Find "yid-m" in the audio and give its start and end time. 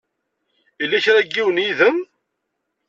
1.63-1.97